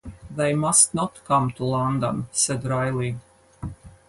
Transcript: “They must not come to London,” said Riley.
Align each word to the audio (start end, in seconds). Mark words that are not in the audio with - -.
“They 0.35 0.55
must 0.55 0.95
not 0.95 1.23
come 1.25 1.51
to 1.51 1.63
London,” 1.63 2.27
said 2.31 2.65
Riley. 2.65 3.19